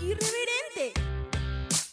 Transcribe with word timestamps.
Irreverente. 0.00 0.92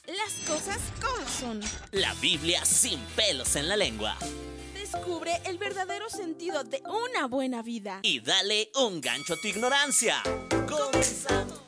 Las 0.08 0.34
cosas 0.46 0.78
como 1.00 1.26
son. 1.30 1.62
La 1.92 2.14
Biblia 2.16 2.66
sin 2.66 3.00
pelos 3.16 3.56
en 3.56 3.70
la 3.70 3.78
lengua. 3.78 4.18
Descubre 4.74 5.32
el 5.46 5.58
verdadero 5.58 6.10
sentido 6.10 6.66
de 6.66 6.84
una 6.86 7.28
buena 7.28 7.62
vida. 7.62 8.02
Y 8.04 8.20
dale 8.20 8.70
un 8.76 9.00
gancho 9.00 9.36
a 9.36 9.38
tu 9.38 9.48
ignorancia. 9.48 10.22
Comenzamos. 10.68 11.62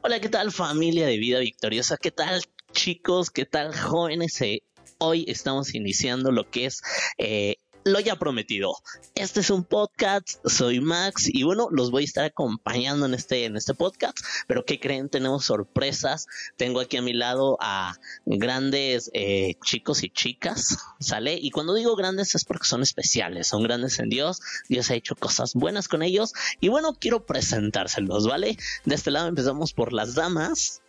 Hola, 0.00 0.20
¿qué 0.20 0.28
tal 0.28 0.50
familia 0.50 1.06
de 1.06 1.16
vida 1.18 1.38
victoriosa? 1.38 1.96
¿Qué 1.96 2.10
tal 2.10 2.42
chicos? 2.72 3.30
¿Qué 3.30 3.46
tal 3.46 3.72
jóvenes? 3.72 4.40
Eh, 4.40 4.64
hoy 4.98 5.24
estamos 5.28 5.76
iniciando 5.76 6.32
lo 6.32 6.50
que 6.50 6.66
es 6.66 6.82
eh, 7.18 7.56
lo 7.84 8.00
ya 8.00 8.16
prometido. 8.16 8.74
Este 9.14 9.40
es 9.40 9.50
un 9.50 9.64
podcast, 9.64 10.28
soy 10.46 10.80
Max 10.80 11.28
y 11.28 11.42
bueno, 11.42 11.68
los 11.70 11.90
voy 11.90 12.02
a 12.02 12.06
estar 12.06 12.24
acompañando 12.24 13.06
en 13.06 13.14
este, 13.14 13.44
en 13.44 13.56
este 13.56 13.74
podcast, 13.74 14.18
pero 14.46 14.64
¿qué 14.64 14.78
creen? 14.78 15.08
Tenemos 15.08 15.44
sorpresas. 15.44 16.26
Tengo 16.56 16.80
aquí 16.80 16.96
a 16.96 17.02
mi 17.02 17.12
lado 17.12 17.58
a 17.60 17.94
grandes 18.24 19.10
eh, 19.14 19.56
chicos 19.64 20.02
y 20.04 20.10
chicas, 20.10 20.78
¿sale? 21.00 21.38
Y 21.40 21.50
cuando 21.50 21.74
digo 21.74 21.96
grandes 21.96 22.34
es 22.34 22.44
porque 22.44 22.66
son 22.66 22.82
especiales, 22.82 23.48
son 23.48 23.62
grandes 23.62 23.98
en 23.98 24.08
Dios, 24.08 24.40
Dios 24.68 24.90
ha 24.90 24.94
hecho 24.94 25.16
cosas 25.16 25.54
buenas 25.54 25.88
con 25.88 26.02
ellos 26.02 26.32
y 26.60 26.68
bueno, 26.68 26.96
quiero 26.98 27.26
presentárselos, 27.26 28.26
¿vale? 28.26 28.56
De 28.84 28.94
este 28.94 29.10
lado 29.10 29.28
empezamos 29.28 29.72
por 29.72 29.92
las 29.92 30.14
damas. 30.14 30.82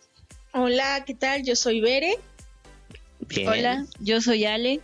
Hola, 0.52 1.04
¿qué 1.04 1.14
tal? 1.14 1.42
Yo 1.42 1.56
soy 1.56 1.80
Bere. 1.80 2.18
Bien. 3.20 3.48
Hola, 3.48 3.86
yo 4.00 4.20
soy 4.20 4.44
Ale. 4.44 4.80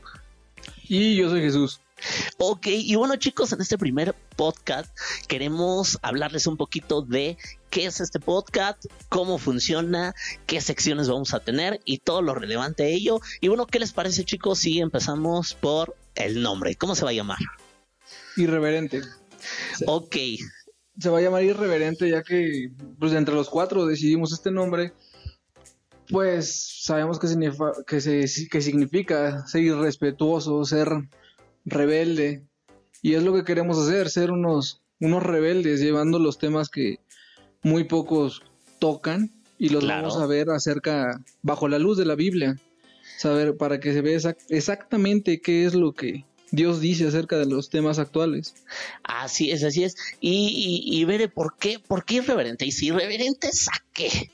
Y 0.88 1.14
yo 1.14 1.30
soy 1.30 1.42
Jesús. 1.42 1.80
Ok, 2.38 2.66
y 2.68 2.94
bueno 2.96 3.16
chicos, 3.16 3.52
en 3.52 3.60
este 3.60 3.76
primer 3.78 4.14
podcast 4.36 4.96
queremos 5.28 5.98
hablarles 6.02 6.46
un 6.46 6.56
poquito 6.56 7.02
de 7.02 7.36
qué 7.70 7.86
es 7.86 8.00
este 8.00 8.20
podcast, 8.20 8.86
cómo 9.08 9.38
funciona, 9.38 10.14
qué 10.46 10.60
secciones 10.60 11.08
vamos 11.08 11.34
a 11.34 11.40
tener 11.40 11.80
y 11.84 11.98
todo 11.98 12.22
lo 12.22 12.34
relevante 12.34 12.84
a 12.84 12.86
ello. 12.86 13.20
Y 13.40 13.48
bueno, 13.48 13.66
¿qué 13.66 13.78
les 13.78 13.92
parece 13.92 14.24
chicos 14.24 14.58
si 14.60 14.80
empezamos 14.80 15.54
por 15.54 15.94
el 16.14 16.42
nombre? 16.42 16.74
¿Cómo 16.76 16.94
se 16.94 17.04
va 17.04 17.10
a 17.10 17.14
llamar? 17.14 17.38
Irreverente. 18.36 19.02
Ok, 19.86 20.16
Se 20.98 21.08
va 21.10 21.18
a 21.18 21.22
llamar 21.22 21.44
Irreverente 21.44 22.08
ya 22.10 22.22
que 22.22 22.70
pues 22.98 23.12
entre 23.12 23.34
los 23.34 23.48
cuatro 23.48 23.86
decidimos 23.86 24.32
este 24.32 24.50
nombre. 24.50 24.92
Pues 26.08 26.82
sabemos 26.82 27.18
que, 27.20 27.28
significa, 27.28 27.72
que, 27.86 28.00
se- 28.00 28.48
que 28.50 28.60
significa 28.60 29.46
ser 29.46 29.62
irrespetuoso, 29.62 30.64
ser 30.64 30.88
rebelde. 31.64 32.42
Y 33.02 33.14
es 33.14 33.22
lo 33.22 33.32
que 33.34 33.44
queremos 33.44 33.78
hacer, 33.78 34.10
ser 34.10 34.30
unos, 34.30 34.82
unos 35.00 35.22
rebeldes, 35.22 35.80
llevando 35.80 36.18
los 36.18 36.38
temas 36.38 36.68
que 36.68 36.98
muy 37.62 37.84
pocos 37.84 38.42
tocan 38.78 39.30
y 39.58 39.68
los 39.70 39.84
Claro. 39.84 40.08
vamos 40.08 40.22
a 40.22 40.26
ver 40.26 40.50
acerca, 40.50 41.22
bajo 41.42 41.68
la 41.68 41.78
luz 41.78 41.96
de 41.98 42.04
la 42.06 42.14
Biblia. 42.14 42.56
Saber, 43.18 43.56
para 43.56 43.80
que 43.80 43.92
se 43.92 44.00
vea 44.00 44.16
exac- 44.16 44.36
exactamente 44.48 45.40
qué 45.42 45.66
es 45.66 45.74
lo 45.74 45.92
que 45.92 46.24
Dios 46.52 46.80
dice 46.80 47.06
acerca 47.06 47.36
de 47.38 47.46
los 47.46 47.68
temas 47.70 47.98
actuales. 47.98 48.54
así 49.04 49.50
es, 49.50 49.62
así 49.62 49.84
es. 49.84 49.94
Y, 50.20 50.82
y, 50.90 50.98
y 51.00 51.04
veré 51.04 51.28
por 51.28 51.56
qué, 51.58 51.78
por 51.78 52.04
qué 52.04 52.16
irreverente. 52.16 52.64
Y 52.66 52.72
si 52.72 52.86
irreverente, 52.86 53.50
saqué. 53.52 54.30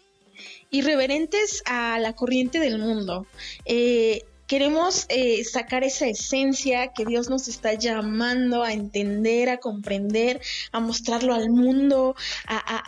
Irreverentes 0.70 1.62
a 1.66 1.98
la 1.98 2.14
corriente 2.14 2.58
del 2.58 2.78
mundo. 2.78 3.26
Eh, 3.64 4.24
queremos 4.46 5.06
eh, 5.08 5.42
sacar 5.44 5.84
esa 5.84 6.06
esencia 6.06 6.92
que 6.92 7.04
Dios 7.04 7.28
nos 7.28 7.48
está 7.48 7.74
llamando 7.74 8.62
a 8.62 8.72
entender, 8.72 9.48
a 9.48 9.58
comprender, 9.58 10.40
a 10.72 10.80
mostrarlo 10.80 11.34
al 11.34 11.50
mundo, 11.50 12.14
a, 12.46 12.56
a- 12.56 12.84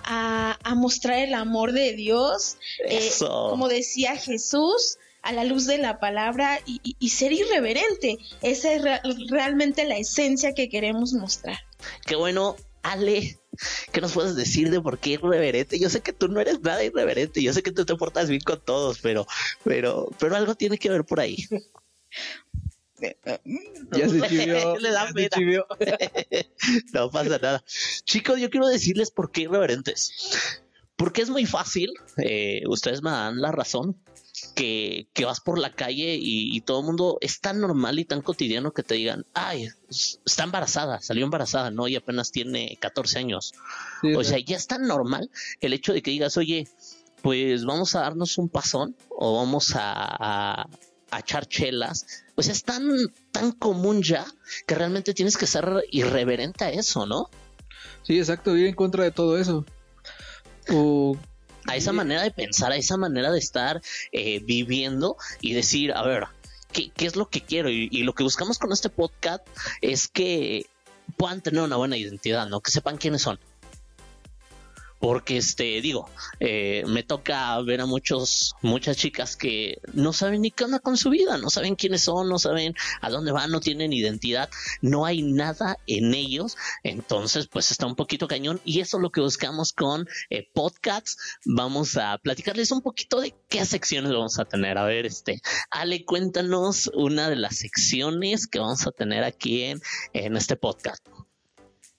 a- 0.52 0.58
a 0.62 0.74
mostrar 0.74 1.18
el 1.18 1.34
amor 1.34 1.72
de 1.72 1.92
Dios. 1.94 2.56
Eh, 2.86 3.10
como 3.50 3.68
decía 3.68 4.16
Jesús, 4.16 4.98
a 5.22 5.32
la 5.32 5.44
luz 5.44 5.66
de 5.66 5.78
la 5.78 5.98
palabra 5.98 6.60
y, 6.64 6.80
y- 6.82 6.96
y 6.98 7.08
ser 7.10 7.32
irreverente. 7.32 8.18
Esa 8.42 8.72
es 8.72 8.82
re- 8.82 9.00
realmente 9.28 9.84
la 9.84 9.96
esencia 9.98 10.52
que 10.54 10.68
queremos 10.68 11.12
mostrar. 11.12 11.58
Qué 12.06 12.14
bueno, 12.16 12.56
Ale. 12.82 13.37
¿Qué 13.92 14.00
nos 14.00 14.12
puedes 14.12 14.36
decir 14.36 14.70
de 14.70 14.80
por 14.80 14.98
qué 14.98 15.10
irreverente? 15.10 15.78
Yo 15.78 15.90
sé 15.90 16.00
que 16.00 16.12
tú 16.12 16.28
no 16.28 16.40
eres 16.40 16.60
nada 16.60 16.84
irreverente, 16.84 17.42
yo 17.42 17.52
sé 17.52 17.62
que 17.62 17.72
tú 17.72 17.84
te 17.84 17.96
portas 17.96 18.28
bien 18.28 18.42
con 18.42 18.60
todos, 18.60 18.98
pero, 19.00 19.26
pero, 19.64 20.08
pero 20.18 20.36
algo 20.36 20.54
tiene 20.54 20.78
que 20.78 20.90
ver 20.90 21.04
por 21.04 21.20
ahí. 21.20 21.46
Ya 23.00 24.08
se 24.08 24.20
chivió. 24.28 24.76
Le 24.78 24.90
da 24.90 25.12
ya 25.14 25.28
se 25.28 26.46
no 26.92 27.10
pasa 27.10 27.38
nada. 27.38 27.64
Chicos, 28.04 28.40
yo 28.40 28.50
quiero 28.50 28.66
decirles 28.66 29.10
por 29.10 29.30
qué 29.30 29.42
irreverentes. 29.42 30.12
Porque 30.98 31.22
es 31.22 31.30
muy 31.30 31.46
fácil, 31.46 31.92
eh, 32.18 32.62
ustedes 32.66 33.02
me 33.02 33.10
dan 33.10 33.40
la 33.40 33.52
razón, 33.52 33.96
que, 34.54 35.08
que 35.12 35.24
vas 35.24 35.40
por 35.40 35.58
la 35.58 35.72
calle 35.72 36.16
y, 36.16 36.54
y 36.54 36.60
todo 36.60 36.80
el 36.80 36.86
mundo 36.86 37.18
es 37.20 37.40
tan 37.40 37.60
normal 37.60 37.98
y 37.98 38.04
tan 38.04 38.20
cotidiano 38.20 38.72
que 38.72 38.82
te 38.82 38.94
digan, 38.94 39.24
ay, 39.32 39.68
está 39.88 40.42
embarazada, 40.44 41.00
salió 41.00 41.24
embarazada, 41.24 41.70
¿no? 41.70 41.88
Y 41.88 41.96
apenas 41.96 42.32
tiene 42.32 42.76
14 42.80 43.18
años. 43.20 43.54
Sí, 44.00 44.14
O 44.14 44.24
sea, 44.24 44.38
ya 44.38 44.56
es 44.56 44.66
tan 44.66 44.86
normal 44.86 45.30
el 45.60 45.72
hecho 45.72 45.92
de 45.92 46.02
que 46.02 46.10
digas, 46.10 46.36
oye, 46.36 46.68
pues 47.22 47.64
vamos 47.64 47.94
a 47.94 48.00
darnos 48.00 48.36
un 48.36 48.48
pasón 48.48 48.96
o 49.08 49.36
vamos 49.36 49.74
a, 49.76 49.92
a, 49.94 50.68
a 51.10 51.18
echar 51.20 51.46
chelas. 51.46 52.24
Pues 52.34 52.48
es 52.48 52.64
tan, 52.64 52.90
tan 53.30 53.52
común 53.52 54.02
ya 54.02 54.26
que 54.66 54.74
realmente 54.74 55.14
tienes 55.14 55.36
que 55.36 55.46
ser 55.46 55.84
irreverente 55.90 56.64
a 56.64 56.70
eso, 56.70 57.06
¿no? 57.06 57.30
sí, 58.02 58.18
exacto, 58.18 58.56
ir 58.56 58.66
en 58.66 58.74
contra 58.74 59.04
de 59.04 59.10
todo 59.10 59.38
eso. 59.38 59.64
A 61.66 61.76
esa 61.76 61.92
manera 61.92 62.22
de 62.22 62.30
pensar, 62.30 62.72
a 62.72 62.76
esa 62.76 62.96
manera 62.96 63.30
de 63.30 63.38
estar 63.38 63.82
eh, 64.12 64.40
viviendo 64.40 65.16
y 65.40 65.52
decir, 65.52 65.92
a 65.92 66.02
ver, 66.02 66.24
¿qué, 66.72 66.90
qué 66.90 67.06
es 67.06 67.16
lo 67.16 67.28
que 67.28 67.42
quiero? 67.42 67.70
Y, 67.70 67.88
y 67.90 68.02
lo 68.04 68.14
que 68.14 68.22
buscamos 68.22 68.58
con 68.58 68.72
este 68.72 68.88
podcast 68.88 69.46
es 69.82 70.08
que 70.08 70.66
puedan 71.16 71.42
tener 71.42 71.62
una 71.62 71.76
buena 71.76 71.96
identidad, 71.96 72.48
¿no? 72.48 72.60
Que 72.60 72.70
sepan 72.70 72.96
quiénes 72.96 73.22
son. 73.22 73.38
Porque 74.98 75.36
este, 75.36 75.80
digo, 75.80 76.08
eh, 76.40 76.84
me 76.86 77.02
toca 77.02 77.60
ver 77.62 77.80
a 77.80 77.86
muchos, 77.86 78.54
muchas 78.62 78.96
chicas 78.96 79.36
que 79.36 79.80
no 79.92 80.12
saben 80.12 80.42
ni 80.42 80.50
qué 80.50 80.64
onda 80.64 80.80
con 80.80 80.96
su 80.96 81.10
vida, 81.10 81.38
no 81.38 81.50
saben 81.50 81.76
quiénes 81.76 82.02
son, 82.02 82.28
no 82.28 82.38
saben 82.38 82.74
a 83.00 83.10
dónde 83.10 83.32
van, 83.32 83.50
no 83.50 83.60
tienen 83.60 83.92
identidad, 83.92 84.50
no 84.82 85.04
hay 85.04 85.22
nada 85.22 85.78
en 85.86 86.14
ellos, 86.14 86.56
entonces 86.82 87.46
pues 87.46 87.70
está 87.70 87.86
un 87.86 87.94
poquito 87.94 88.28
cañón 88.28 88.60
y 88.64 88.80
eso 88.80 88.96
es 88.96 89.02
lo 89.02 89.10
que 89.10 89.20
buscamos 89.20 89.72
con 89.72 90.08
eh, 90.30 90.48
podcasts. 90.52 91.16
Vamos 91.44 91.96
a 91.96 92.18
platicarles 92.18 92.72
un 92.72 92.82
poquito 92.82 93.20
de 93.20 93.34
qué 93.48 93.64
secciones 93.64 94.12
vamos 94.12 94.38
a 94.38 94.44
tener. 94.44 94.78
A 94.78 94.84
ver, 94.84 95.06
este, 95.06 95.40
Ale, 95.70 96.04
cuéntanos 96.04 96.90
una 96.94 97.28
de 97.28 97.36
las 97.36 97.56
secciones 97.56 98.46
que 98.46 98.58
vamos 98.58 98.86
a 98.86 98.90
tener 98.90 99.24
aquí 99.24 99.62
en, 99.62 99.80
en 100.12 100.36
este 100.36 100.56
podcast. 100.56 101.06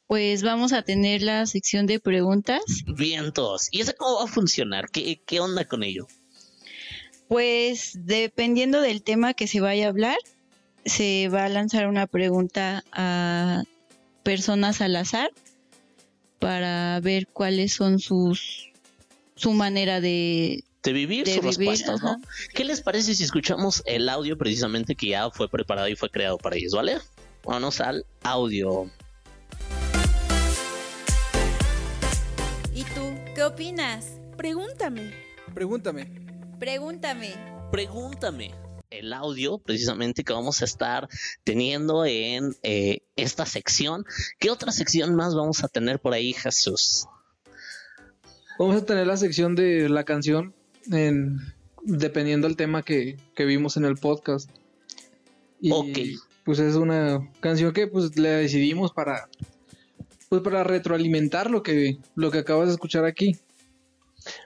Pues 0.10 0.42
vamos 0.42 0.74
a 0.74 0.82
tener 0.82 1.22
la 1.22 1.46
sección 1.46 1.86
de 1.86 2.00
preguntas. 2.00 2.64
Vientos. 2.88 3.68
¿Y 3.70 3.82
eso 3.82 3.94
cómo 3.96 4.18
va 4.18 4.24
a 4.24 4.28
funcionar? 4.28 4.90
¿Qué, 4.90 5.22
qué 5.24 5.40
onda 5.40 5.66
con 5.66 5.84
ello? 5.84 6.08
Pues 7.28 7.92
dependiendo 7.94 8.82
del 8.82 9.04
tema 9.04 9.36
que 9.36 9.46
se 9.46 9.60
vaya 9.62 9.86
a 9.86 9.90
hablar, 9.90 10.18
se 10.84 11.30
va 11.30 11.46
a 11.46 11.50
lanzar 11.50 11.86
una 11.86 12.08
pregunta 12.08 12.84
a 12.92 13.66
personas 14.24 14.82
al 14.82 14.96
azar 14.96 15.30
para 16.40 17.00
ver 17.02 17.28
cuáles 17.28 17.74
son 17.74 18.00
sus 18.00 18.72
su 19.36 19.54
manera 19.54 20.02
de 20.02 20.64
De 20.82 20.92
vivir 20.92 21.26
De 21.26 21.36
sus 21.36 21.56
vivir, 21.56 21.70
respuestas, 21.70 22.02
¿no? 22.02 22.20
¿Qué 22.56 22.66
les 22.66 22.82
parece 22.82 23.14
si 23.14 23.24
escuchamos 23.24 23.84
el 23.86 24.10
audio 24.10 24.40
precisamente 24.40 24.96
que 24.96 25.10
ya 25.10 25.30
fue 25.30 25.48
preparado 25.50 25.88
y 25.88 25.96
fue 25.96 26.10
creado 26.10 26.40
para 26.40 26.56
ellos, 26.56 26.74
¿vale? 26.74 26.98
Vamos 27.44 27.80
al 27.80 28.08
audio. 28.24 28.90
Qué 33.40 33.46
opinas? 33.46 34.20
Pregúntame. 34.36 35.14
pregúntame. 35.54 36.12
Pregúntame. 36.60 37.36
Pregúntame. 37.72 38.52
El 38.90 39.14
audio 39.14 39.60
precisamente 39.60 40.26
que 40.26 40.34
vamos 40.34 40.62
a 40.62 40.66
estar 40.66 41.08
teniendo 41.46 42.04
en 42.04 42.54
eh, 42.64 43.00
esta 43.16 43.46
sección. 43.46 44.04
¿Qué 44.40 44.52
otra 44.52 44.74
sección 44.74 45.16
más 45.16 45.36
vamos 45.36 45.64
a 45.64 45.70
tener 45.70 46.02
por 46.02 46.14
ahí, 46.14 46.34
Jesús? 46.34 47.06
Vamos 48.60 48.82
a 48.82 48.86
tener 48.86 49.08
la 49.08 49.16
sección 49.16 49.56
de 49.56 49.88
la 49.88 50.04
canción 50.04 50.54
en, 50.92 51.40
dependiendo 51.84 52.46
del 52.46 52.58
tema 52.58 52.84
que, 52.84 53.16
que 53.38 53.46
vimos 53.46 53.78
en 53.78 53.86
el 53.86 53.96
podcast. 53.96 54.50
Y 55.62 55.72
Ok. 55.72 56.20
pues 56.44 56.60
es 56.60 56.76
una 56.76 57.32
canción 57.40 57.72
que 57.72 57.88
pues 57.88 58.18
la 58.18 58.32
decidimos 58.32 58.92
para 58.92 59.30
pues 60.30 60.42
para 60.42 60.64
retroalimentar 60.64 61.50
lo 61.50 61.64
que 61.64 61.98
lo 62.16 62.32
que 62.32 62.38
acabas 62.40 62.68
de 62.68 62.74
escuchar 62.74 63.06
aquí. 63.06 63.34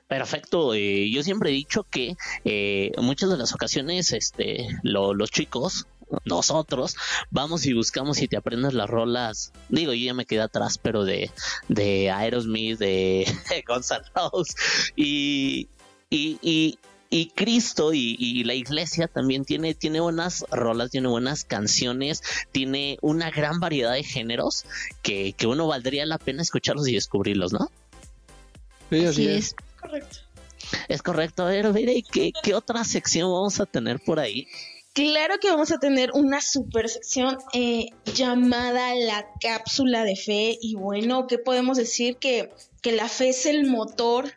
Perfecto. 0.07 0.74
eh, 0.74 1.09
yo 1.12 1.24
siempre 1.24 1.50
he 1.50 1.53
dicho 1.53 1.83
que 1.83 2.15
eh, 2.45 2.91
muchas 2.97 3.30
de 3.30 3.38
las 3.38 3.53
ocasiones, 3.53 4.12
este, 4.13 4.68
lo- 4.83 5.13
los 5.13 5.31
chicos, 5.31 5.88
nosotros, 6.25 6.95
vamos 7.31 7.65
y 7.65 7.74
buscamos 7.74 8.21
y 8.21 8.27
te 8.27 8.38
aprendes 8.38 8.74
las 8.74 8.89
rolas. 8.89 9.51
Digo, 9.69 9.94
yo 9.94 10.06
ya 10.06 10.13
me 10.13 10.25
quedé 10.25 10.41
atrás, 10.41 10.77
pero 10.77 11.06
de, 11.06 11.31
de 11.69 12.12
Aerosmith, 12.12 12.77
de 12.77 13.25
Guns 13.68 13.91
N' 13.91 14.01
Y, 14.95 15.68
y, 16.12 16.77
y 17.13 17.27
Cristo 17.27 17.94
y, 17.94 18.15
y 18.18 18.44
la 18.44 18.56
iglesia 18.56 19.07
también 19.07 19.45
tiene, 19.45 19.75
tiene 19.75 20.00
buenas 20.00 20.44
rolas, 20.50 20.89
tiene 20.89 21.10
buenas 21.10 21.45
canciones, 21.45 22.24
tiene 22.51 22.98
una 23.01 23.30
gran 23.30 23.60
variedad 23.60 23.94
de 23.94 24.04
géneros 24.04 24.65
que, 25.04 25.33
que 25.33 25.45
uno 25.45 25.68
valdría 25.68 26.07
la 26.07 26.18
pena 26.18 26.42
escucharlos 26.42 26.88
y 26.88 26.95
descubrirlos, 26.95 27.54
¿no? 27.54 27.69
Sí, 28.89 28.98
así 28.98 29.06
Así 29.06 29.27
es. 29.27 29.38
es. 29.38 29.56
Correcto. 29.80 30.18
Es 30.88 31.01
correcto. 31.04 31.44
A 31.44 31.50
ver, 31.50 31.71
mire, 31.71 32.01
¿qué, 32.01 32.31
¿qué 32.42 32.56
otra 32.56 32.83
sección 32.83 33.31
vamos 33.31 33.59
a 33.59 33.68
tener 33.68 34.00
por 34.00 34.19
ahí? 34.19 34.48
Claro 34.94 35.36
que 35.39 35.51
vamos 35.51 35.71
a 35.71 35.77
tener 35.77 36.09
una 36.16 36.42
super 36.42 36.89
sección 36.89 37.38
eh, 37.54 37.89
llamada 38.06 38.95
la 38.95 39.27
cápsula 39.39 40.04
de 40.04 40.16
fe 40.16 40.57
y 40.59 40.74
bueno, 40.74 41.27
¿qué 41.27 41.38
podemos 41.38 41.77
decir? 41.77 42.18
Que, 42.18 42.51
que 42.81 42.92
la 42.92 43.07
fe 43.07 43.30
es 43.30 43.45
el 43.45 43.68
motor 43.68 44.31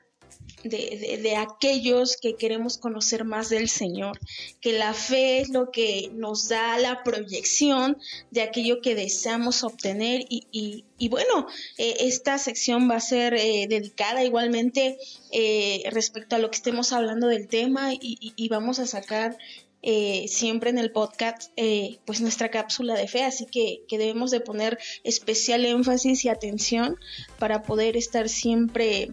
de, 0.68 0.98
de- 0.98 1.18
de 1.22 1.36
aquellos 1.36 2.16
que 2.16 2.34
queremos 2.34 2.78
conocer 2.78 3.24
más 3.24 3.48
del 3.48 3.68
Señor, 3.68 4.18
que 4.60 4.72
la 4.72 4.92
fe 4.94 5.40
es 5.40 5.48
lo 5.50 5.70
que 5.70 6.10
nos 6.12 6.48
da 6.48 6.78
la 6.78 7.02
proyección 7.02 7.96
de 8.30 8.42
aquello 8.42 8.80
que 8.80 8.94
deseamos 8.94 9.64
obtener 9.64 10.22
y, 10.28 10.46
y- 10.52 10.84
y 10.98 11.08
bueno, 11.08 11.46
eh, 11.78 11.96
esta 12.00 12.38
sección 12.38 12.90
va 12.90 12.96
a 12.96 13.00
ser 13.00 13.34
eh, 13.34 13.66
dedicada 13.68 14.24
igualmente 14.24 14.98
eh, 15.32 15.82
respecto 15.90 16.36
a 16.36 16.38
lo 16.38 16.50
que 16.50 16.56
estemos 16.56 16.92
hablando 16.92 17.26
del 17.28 17.48
tema 17.48 17.92
y, 17.94 18.18
y- 18.36 18.48
vamos 18.48 18.78
a 18.78 18.86
sacar 18.86 19.36
eh, 19.82 20.26
siempre 20.28 20.70
en 20.70 20.78
el 20.78 20.90
podcast 20.90 21.52
eh, 21.56 21.98
pues 22.06 22.20
nuestra 22.20 22.50
cápsula 22.50 22.94
de 22.94 23.06
fe, 23.06 23.22
así 23.22 23.46
que, 23.46 23.82
que 23.86 23.98
debemos 23.98 24.30
de 24.30 24.40
poner 24.40 24.78
especial 25.04 25.64
énfasis 25.64 26.24
y 26.24 26.28
atención 26.28 26.96
para 27.38 27.62
poder 27.62 27.96
estar 27.96 28.28
siempre 28.28 29.10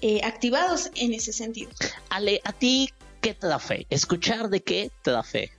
eh, 0.00 0.20
activados 0.24 0.90
en 0.94 1.14
ese 1.14 1.32
sentido. 1.32 1.70
Ale, 2.08 2.40
¿a 2.44 2.52
ti 2.52 2.90
qué 3.20 3.34
te 3.34 3.46
da 3.46 3.58
fe? 3.58 3.86
¿Escuchar 3.90 4.50
de 4.50 4.62
qué 4.62 4.90
te 5.02 5.10
da 5.10 5.22
fe? 5.22 5.50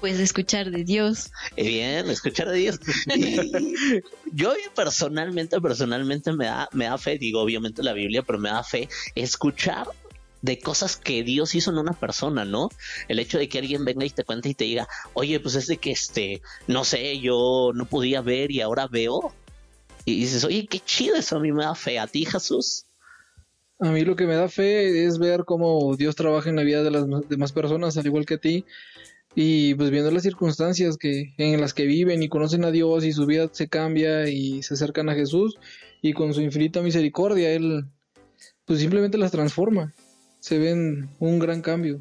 Pues 0.00 0.18
escuchar 0.18 0.70
de 0.72 0.82
Dios. 0.82 1.30
Eh, 1.56 1.68
Bien, 1.68 2.10
escuchar 2.10 2.48
de 2.48 2.58
Dios. 2.58 2.80
Yo 4.32 4.52
personalmente, 4.74 5.60
personalmente 5.60 6.32
me 6.32 6.46
da, 6.46 6.68
me 6.72 6.86
da 6.86 6.98
fe, 6.98 7.18
digo 7.18 7.40
obviamente 7.40 7.84
la 7.84 7.92
Biblia, 7.92 8.22
pero 8.22 8.40
me 8.40 8.48
da 8.48 8.64
fe 8.64 8.88
escuchar 9.14 9.86
de 10.40 10.58
cosas 10.58 10.96
que 10.96 11.22
Dios 11.22 11.54
hizo 11.54 11.70
en 11.70 11.78
una 11.78 11.92
persona, 11.92 12.44
¿no? 12.44 12.68
El 13.06 13.20
hecho 13.20 13.38
de 13.38 13.48
que 13.48 13.60
alguien 13.60 13.84
venga 13.84 14.04
y 14.04 14.10
te 14.10 14.24
cuente 14.24 14.48
y 14.48 14.54
te 14.54 14.64
diga, 14.64 14.88
oye, 15.14 15.38
pues 15.38 15.54
es 15.54 15.68
de 15.68 15.76
que 15.76 15.92
este, 15.92 16.42
no 16.66 16.84
sé, 16.84 17.20
yo 17.20 17.70
no 17.72 17.86
podía 17.86 18.20
ver 18.20 18.50
y 18.50 18.60
ahora 18.60 18.88
veo. 18.88 19.32
Y 20.04 20.18
dices, 20.18 20.42
oye, 20.42 20.66
qué 20.66 20.80
chido 20.80 21.14
eso 21.14 21.36
a 21.36 21.40
mí 21.40 21.52
me 21.52 21.62
da 21.62 21.76
fe. 21.76 22.00
¿A 22.00 22.08
ti, 22.08 22.24
Jesús? 22.24 22.86
A 23.82 23.90
mí 23.90 24.04
lo 24.04 24.14
que 24.14 24.28
me 24.28 24.36
da 24.36 24.48
fe 24.48 25.04
es 25.06 25.18
ver 25.18 25.44
cómo 25.44 25.96
Dios 25.96 26.14
trabaja 26.14 26.48
en 26.48 26.54
la 26.54 26.62
vida 26.62 26.84
de 26.84 26.92
las 26.92 27.04
demás 27.28 27.50
personas, 27.50 27.96
al 27.96 28.06
igual 28.06 28.24
que 28.24 28.34
a 28.34 28.38
ti, 28.38 28.64
y 29.34 29.74
pues 29.74 29.90
viendo 29.90 30.12
las 30.12 30.22
circunstancias 30.22 30.96
que 30.96 31.34
en 31.36 31.60
las 31.60 31.74
que 31.74 31.84
viven 31.84 32.22
y 32.22 32.28
conocen 32.28 32.64
a 32.64 32.70
Dios 32.70 33.04
y 33.04 33.12
su 33.12 33.26
vida 33.26 33.48
se 33.50 33.66
cambia 33.66 34.28
y 34.28 34.62
se 34.62 34.74
acercan 34.74 35.08
a 35.08 35.16
Jesús 35.16 35.58
y 36.00 36.12
con 36.12 36.32
su 36.32 36.42
infinita 36.42 36.80
misericordia 36.80 37.50
él 37.50 37.86
pues 38.66 38.78
simplemente 38.78 39.18
las 39.18 39.32
transforma. 39.32 39.92
Se 40.38 40.58
ven 40.58 41.10
un 41.18 41.40
gran 41.40 41.60
cambio. 41.60 42.00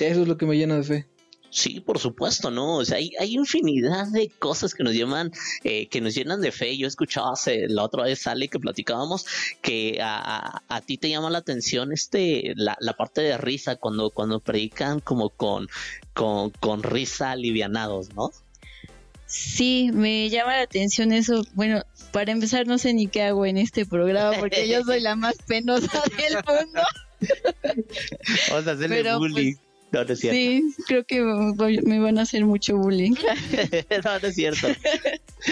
Eso 0.00 0.22
es 0.22 0.28
lo 0.28 0.38
que 0.38 0.46
me 0.46 0.56
llena 0.56 0.76
de 0.76 0.82
fe. 0.82 1.06
Sí, 1.54 1.80
por 1.80 1.98
supuesto, 1.98 2.50
¿no? 2.50 2.76
O 2.78 2.84
sea, 2.86 2.96
hay, 2.96 3.12
hay 3.20 3.34
infinidad 3.34 4.06
de 4.08 4.30
cosas 4.30 4.72
que 4.72 4.82
nos 4.82 4.94
llaman, 4.94 5.30
eh, 5.64 5.86
que 5.88 6.00
nos 6.00 6.14
llenan 6.14 6.40
de 6.40 6.50
fe. 6.50 6.78
Yo 6.78 6.86
escuchaba 6.86 7.32
hace, 7.34 7.68
la 7.68 7.82
otra 7.82 8.04
vez, 8.04 8.26
Ale, 8.26 8.48
que 8.48 8.58
platicábamos, 8.58 9.26
que 9.60 9.98
a, 10.00 10.16
a- 10.38 10.62
a 10.68 10.80
ti 10.80 10.96
te 10.96 11.10
llama 11.10 11.28
la 11.28 11.36
atención 11.38 11.92
este, 11.92 12.54
la, 12.56 12.74
la 12.80 12.94
parte 12.94 13.20
de 13.20 13.36
risa 13.36 13.76
cuando, 13.76 14.08
cuando 14.08 14.40
predican 14.40 15.00
como 15.00 15.28
con, 15.28 15.68
con, 16.14 16.48
con 16.52 16.82
risa 16.82 17.32
alivianados, 17.32 18.14
¿no? 18.14 18.30
Sí, 19.26 19.90
me 19.92 20.30
llama 20.30 20.56
la 20.56 20.62
atención 20.62 21.12
eso. 21.12 21.44
Bueno, 21.52 21.82
para 22.12 22.32
empezar, 22.32 22.66
no 22.66 22.78
sé 22.78 22.94
ni 22.94 23.08
qué 23.08 23.24
hago 23.24 23.44
en 23.44 23.58
este 23.58 23.84
programa 23.84 24.38
porque 24.38 24.66
yo 24.68 24.82
soy 24.84 25.00
la 25.00 25.16
más 25.16 25.34
penosa 25.46 26.02
del 26.16 26.34
mundo. 26.46 26.80
O 28.52 28.62
sea, 28.62 28.72
hacerle 28.72 28.88
Pero, 29.02 29.18
bullying. 29.18 29.54
No, 29.92 30.04
no 30.04 30.12
es 30.12 30.20
cierto. 30.20 30.36
Sí, 30.36 30.74
creo 30.86 31.04
que 31.04 31.22
voy- 31.54 31.82
me 31.82 32.00
van 32.00 32.18
a 32.18 32.22
hacer 32.22 32.44
mucho 32.46 32.76
bullying. 32.78 33.12
no, 34.04 34.18
no 34.20 34.26
es 34.28 34.34
cierto. 34.34 34.68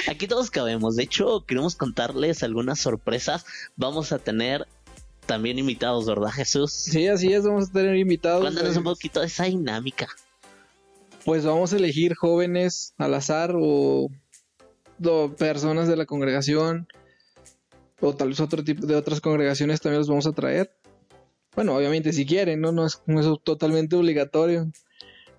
Aquí 0.08 0.26
todos 0.26 0.50
cabemos. 0.50 0.96
De 0.96 1.02
hecho, 1.02 1.44
queremos 1.46 1.74
contarles 1.76 2.42
algunas 2.42 2.80
sorpresas. 2.80 3.44
Vamos 3.76 4.12
a 4.12 4.18
tener 4.18 4.66
también 5.26 5.58
invitados, 5.58 6.06
¿verdad, 6.06 6.30
Jesús? 6.30 6.72
Sí, 6.72 7.06
así 7.06 7.32
es, 7.32 7.44
vamos 7.44 7.68
a 7.68 7.72
tener 7.72 7.96
invitados. 7.96 8.40
Cuéntanos 8.40 8.74
eh, 8.74 8.78
un 8.78 8.84
poquito 8.84 9.20
de 9.20 9.26
esa 9.26 9.44
dinámica. 9.44 10.08
Pues 11.24 11.44
vamos 11.44 11.72
a 11.72 11.76
elegir 11.76 12.14
jóvenes 12.14 12.94
al 12.96 13.12
azar 13.14 13.52
o, 13.54 14.08
o 15.04 15.32
personas 15.36 15.86
de 15.86 15.96
la 15.96 16.06
congregación 16.06 16.88
o 18.00 18.14
tal 18.16 18.28
vez 18.30 18.40
otro 18.40 18.64
tipo 18.64 18.86
de 18.86 18.96
otras 18.96 19.20
congregaciones 19.20 19.82
también 19.82 19.98
los 19.98 20.08
vamos 20.08 20.26
a 20.26 20.32
traer. 20.32 20.72
Bueno, 21.54 21.76
obviamente 21.76 22.12
si 22.12 22.24
quieren, 22.26 22.60
¿no? 22.60 22.72
No 22.72 22.86
es, 22.86 23.00
no 23.06 23.20
es 23.20 23.26
totalmente 23.42 23.96
obligatorio. 23.96 24.70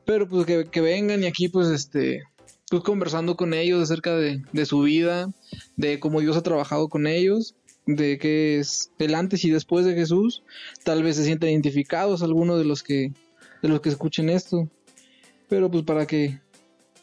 Pero 0.06 0.28
pues 0.28 0.46
que, 0.46 0.66
que 0.66 0.82
vengan 0.82 1.24
y 1.24 1.28
aquí 1.28 1.48
pues 1.48 1.68
este, 1.68 2.24
pues 2.70 2.84
conversando 2.84 3.36
con 3.36 3.54
ellos 3.54 3.82
acerca 3.82 4.16
de, 4.16 4.42
de 4.52 4.66
su 4.66 4.82
vida, 4.82 5.30
de 5.78 6.00
cómo 6.00 6.22
Dios 6.22 6.36
ha 6.38 6.44
trabajado 6.44 6.90
con 6.90 7.08
ellos, 7.08 7.56
de 7.86 8.18
qué 8.18 8.60
es 8.60 8.92
el 9.00 9.16
antes 9.16 9.44
y 9.46 9.52
después 9.52 9.86
de 9.86 9.94
Jesús. 9.94 10.44
Tal 10.84 11.04
vez 11.04 11.16
se 11.18 11.24
sientan 11.24 11.50
identificados 11.50 12.24
algunos 12.24 12.58
de 12.58 12.66
los 12.66 12.84
que, 12.84 13.12
de 13.62 13.70
los 13.70 13.82
que 13.82 13.90
escuchen 13.90 14.30
esto 14.30 14.68
pero 15.50 15.70
pues 15.70 15.84
para 15.84 16.06
que 16.08 16.40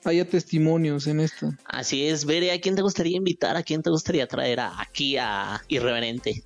haya 0.04 0.24
testimonios 0.24 1.06
en 1.06 1.20
esto. 1.20 1.50
Así 1.66 2.06
es, 2.06 2.24
Bere, 2.24 2.50
¿a 2.50 2.58
quién 2.58 2.76
te 2.76 2.80
gustaría 2.80 3.18
invitar? 3.18 3.56
¿A 3.58 3.62
quién 3.62 3.82
te 3.82 3.90
gustaría 3.90 4.26
traer 4.26 4.60
a- 4.60 4.80
aquí 4.80 5.18
a 5.18 5.60
Irreverente? 5.68 6.42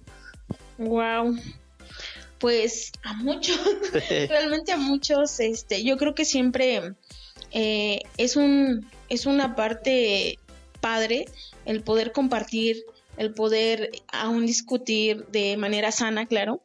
Wow. 0.79 1.37
Pues 2.43 2.91
a 3.05 3.15
muchos, 3.15 3.57
realmente 4.29 4.73
a 4.73 4.77
muchos, 4.77 5.39
este, 5.39 5.85
yo 5.85 5.97
creo 5.97 6.17
que 6.17 6.25
siempre 6.25 6.95
eh, 7.53 8.01
es 8.17 8.35
un, 8.35 8.91
es 9.09 9.27
una 9.27 9.55
parte 9.55 10.41
padre 10.81 11.27
el 11.67 11.85
poder 11.85 12.11
compartir, 12.11 12.85
el 13.17 13.33
poder 13.33 13.91
aún 14.09 14.45
discutir 14.45 15.25
de 15.29 15.57
manera 15.57 15.93
sana, 15.93 16.27
claro, 16.27 16.65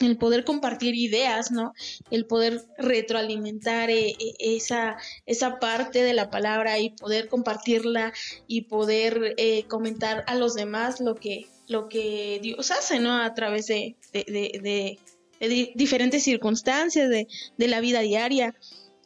el 0.00 0.16
poder 0.16 0.44
compartir 0.44 0.94
ideas, 0.94 1.50
¿no? 1.50 1.74
El 2.10 2.26
poder 2.26 2.62
retroalimentar 2.78 3.90
eh, 3.90 4.10
eh, 4.10 4.34
esa, 4.38 4.96
esa 5.26 5.58
parte 5.58 6.02
de 6.02 6.14
la 6.14 6.30
palabra 6.30 6.78
y 6.78 6.90
poder 6.90 7.28
compartirla 7.28 8.12
y 8.46 8.62
poder 8.62 9.34
eh, 9.36 9.64
comentar 9.64 10.24
a 10.26 10.34
los 10.36 10.54
demás 10.54 11.00
lo 11.00 11.14
que, 11.16 11.48
lo 11.70 11.88
que 11.88 12.40
Dios 12.42 12.70
hace, 12.72 12.98
¿no? 12.98 13.22
A 13.22 13.32
través 13.32 13.66
de, 13.68 13.94
de, 14.12 14.24
de- 14.24 14.60
de- 14.60 14.98
de 15.40 15.48
di- 15.48 15.72
diferentes 15.74 16.22
circunstancias 16.24 17.08
de, 17.08 17.26
la 17.68 17.80
vida 17.80 18.00
diaria. 18.00 18.54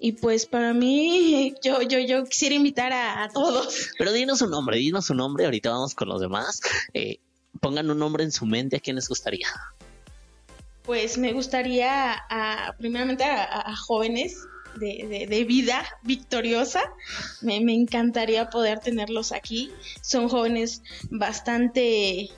Y 0.01 0.13
pues 0.13 0.47
para 0.47 0.73
mí, 0.75 1.55
yo, 1.63 1.81
yo, 1.83 1.99
yo 2.01 2.25
quisiera 2.25 2.55
invitar 2.55 2.93
a, 2.93 3.23
a 3.25 3.29
todos. 3.29 3.91
Pero 3.99 4.13
dinos 4.13 4.41
un 4.43 4.51
nombre, 4.51 4.79
dinos 4.79 5.09
un 5.11 5.19
nombre, 5.19 5.45
ahorita 5.45 5.71
vamos 5.71 5.95
con 5.95 6.09
los 6.09 6.21
demás. 6.21 6.61
Eh, 6.95 7.19
pongan 7.61 7.89
un 7.91 7.99
nombre 7.99 8.25
en 8.25 8.33
su 8.33 8.47
mente, 8.47 8.77
¿a 8.77 8.81
quién 8.81 8.97
les 8.97 9.09
gustaría? 9.09 9.47
Pues 10.83 11.17
me 11.17 11.33
gustaría, 11.33 12.13
a, 12.29 12.75
primeramente, 12.79 13.25
a, 13.25 13.45
a- 13.45 13.71
a 13.73 13.77
jóvenes 13.77 14.37
de, 14.77 15.07
de- 15.09 15.27
de 15.29 15.45
vida 15.45 15.87
victoriosa. 16.03 16.83
Me, 17.41 17.61
me 17.61 17.73
encantaría 17.75 18.51
poder 18.51 18.81
tenerlos 18.81 19.33
aquí. 19.33 19.71
Son 20.03 20.29
jóvenes 20.29 20.83
bastante, 21.11 22.29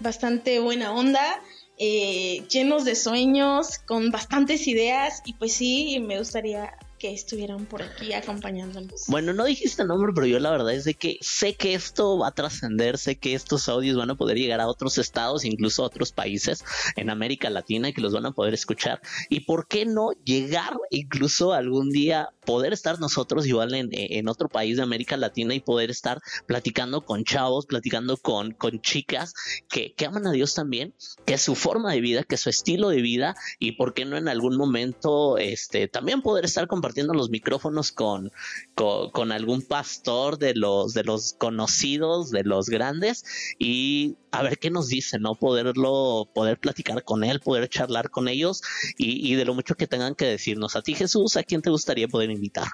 bastante 0.00 0.60
buena 0.60 0.92
onda, 0.92 1.42
eh, 1.78 2.42
llenos 2.48 2.84
de 2.84 2.94
sueños, 2.94 3.78
con 3.78 4.10
bastantes 4.10 4.66
ideas. 4.66 5.22
Y 5.24 5.34
pues 5.34 5.52
sí, 5.52 5.98
me 6.00 6.18
gustaría 6.18 6.74
que 7.00 7.14
estuvieran 7.14 7.64
por 7.64 7.82
aquí 7.82 8.12
acompañándonos. 8.12 9.06
Bueno, 9.08 9.32
no 9.32 9.46
dijiste 9.46 9.84
nombre, 9.84 10.12
pero 10.14 10.26
yo 10.26 10.38
la 10.38 10.50
verdad 10.50 10.74
es 10.74 10.84
de 10.84 10.92
que 10.92 11.16
sé 11.22 11.54
que 11.54 11.72
esto 11.72 12.18
va 12.18 12.28
a 12.28 12.34
trascender, 12.34 12.98
sé 12.98 13.16
que 13.16 13.34
estos 13.34 13.70
audios 13.70 13.96
van 13.96 14.10
a 14.10 14.16
poder 14.16 14.36
llegar 14.36 14.60
a 14.60 14.68
otros 14.68 14.98
estados, 14.98 15.46
incluso 15.46 15.82
a 15.82 15.86
otros 15.86 16.12
países 16.12 16.62
en 16.96 17.08
América 17.08 17.48
Latina 17.48 17.92
que 17.92 18.02
los 18.02 18.12
van 18.12 18.26
a 18.26 18.32
poder 18.32 18.52
escuchar. 18.52 19.00
Y 19.30 19.40
por 19.40 19.66
qué 19.66 19.86
no 19.86 20.10
llegar 20.24 20.76
incluso 20.90 21.54
algún 21.54 21.88
día 21.88 22.28
poder 22.44 22.74
estar 22.74 23.00
nosotros 23.00 23.46
igual 23.46 23.72
en, 23.74 23.88
en 23.92 24.28
otro 24.28 24.48
país 24.48 24.76
de 24.76 24.82
América 24.82 25.16
Latina 25.16 25.54
y 25.54 25.60
poder 25.60 25.90
estar 25.90 26.20
platicando 26.46 27.06
con 27.06 27.24
chavos, 27.24 27.64
platicando 27.64 28.18
con, 28.18 28.52
con 28.52 28.82
chicas 28.82 29.32
que, 29.70 29.94
que 29.94 30.04
aman 30.04 30.26
a 30.26 30.32
Dios 30.32 30.54
también, 30.54 30.92
que 31.24 31.34
es 31.34 31.40
su 31.40 31.54
forma 31.54 31.92
de 31.92 32.02
vida, 32.02 32.24
que 32.24 32.34
es 32.34 32.42
su 32.42 32.50
estilo 32.50 32.90
de 32.90 33.00
vida 33.00 33.36
y 33.58 33.72
por 33.72 33.94
qué 33.94 34.04
no 34.04 34.18
en 34.18 34.28
algún 34.28 34.58
momento 34.58 35.38
este, 35.38 35.88
también 35.88 36.20
poder 36.20 36.44
estar 36.44 36.66
compartiendo 36.66 36.89
compartiendo 36.90 37.14
los 37.14 37.30
micrófonos 37.30 37.92
con, 37.92 38.32
con, 38.74 39.30
algún 39.30 39.62
pastor 39.62 40.38
de 40.38 40.54
los, 40.54 40.92
de 40.92 41.04
los 41.04 41.34
conocidos, 41.34 42.30
de 42.30 42.42
los 42.42 42.68
grandes, 42.68 43.24
y 43.60 44.16
a 44.32 44.42
ver 44.42 44.58
qué 44.58 44.70
nos 44.70 44.88
dice, 44.88 45.20
¿no? 45.20 45.36
Poderlo, 45.36 46.28
poder 46.34 46.58
platicar 46.58 47.04
con 47.04 47.22
él, 47.22 47.38
poder 47.38 47.68
charlar 47.68 48.10
con 48.10 48.26
ellos 48.26 48.62
y, 48.98 49.34
de 49.36 49.44
lo 49.44 49.54
mucho 49.54 49.76
que 49.76 49.86
tengan 49.86 50.16
que 50.16 50.24
decirnos. 50.24 50.74
A 50.74 50.82
ti, 50.82 50.94
Jesús, 50.94 51.36
¿a 51.36 51.44
quién 51.44 51.62
te 51.62 51.70
gustaría 51.70 52.08
poder 52.08 52.30
invitar? 52.30 52.66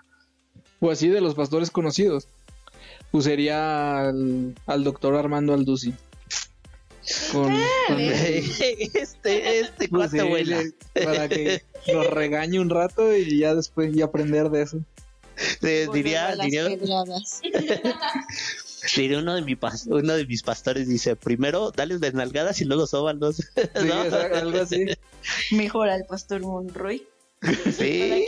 O 0.80 0.90
así 0.90 1.08
de 1.08 1.20
los 1.20 1.35
pastores 1.35 1.70
conocidos. 1.70 2.28
Pues 3.11 3.25
sería 3.25 4.08
al, 4.08 4.54
al 4.66 4.85
doctor 4.85 5.14
Armando 5.14 5.52
Alduci. 5.52 5.92
Con, 7.32 7.54
con- 7.86 8.00
este, 8.00 8.82
este 9.60 9.88
pues, 9.88 9.90
cuate 10.10 10.20
sí, 10.20 10.28
vuela. 10.28 10.62
para 11.04 11.28
que 11.28 11.62
nos 11.92 12.06
regañe 12.08 12.58
un 12.58 12.70
rato 12.70 13.14
y 13.16 13.38
ya 13.38 13.54
después 13.54 13.94
y 13.94 14.02
aprender 14.02 14.50
de 14.50 14.62
eso. 14.62 14.78
Diría, 15.92 16.34
las 16.34 16.46
diría, 18.96 19.18
uno 19.18 19.34
de 19.34 19.42
mi 19.42 19.56
uno 19.86 20.14
de 20.14 20.26
mis 20.26 20.42
pastores 20.42 20.88
dice, 20.88 21.14
primero 21.16 21.72
dale 21.72 21.98
de 21.98 22.12
nalgadas 22.12 22.60
y 22.60 22.64
luego 22.64 22.86
sóbalos. 22.86 23.36
Sí, 23.56 23.86
¿No? 23.86 24.00
algo 24.34 24.60
así. 24.60 24.86
Mejor 25.50 25.88
al 25.90 26.04
pastor 26.06 26.40
Monroy. 26.40 27.06
Sí. 27.76 28.26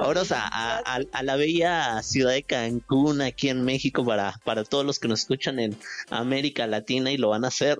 Ahora 0.00 0.22
a, 0.30 0.96
a, 0.96 1.00
a 1.12 1.22
la 1.22 1.36
bella 1.36 2.02
ciudad 2.02 2.32
de 2.32 2.42
Cancún, 2.42 3.20
aquí 3.22 3.48
en 3.48 3.64
México, 3.64 4.04
para, 4.04 4.34
para 4.44 4.64
todos 4.64 4.84
los 4.84 4.98
que 4.98 5.06
nos 5.08 5.20
escuchan 5.20 5.58
en 5.60 5.76
América 6.10 6.66
Latina 6.66 7.12
y 7.12 7.16
lo 7.18 7.28
van 7.30 7.44
a 7.44 7.48
hacer 7.48 7.78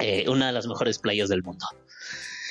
eh, 0.00 0.28
una 0.28 0.46
de 0.48 0.52
las 0.52 0.66
mejores 0.66 0.98
playas 0.98 1.28
del 1.28 1.42
mundo. 1.42 1.66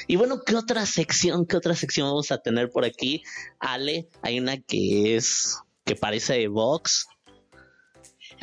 Y 0.08 0.18
bueno, 0.18 0.42
¿qué 0.46 0.56
otra 0.56 0.86
sección, 0.86 1.46
qué 1.46 1.56
otra 1.58 1.76
sección 1.76 2.08
vamos 2.08 2.32
a 2.32 2.38
tener 2.40 2.70
por 2.70 2.84
aquí? 2.86 3.24
Ale, 3.60 4.10
hay 4.22 4.40
una 4.40 4.58
que 4.58 5.16
es, 5.16 5.58
que 5.86 5.96
parece 5.96 6.34
de 6.34 6.48
Vox, 6.48 7.08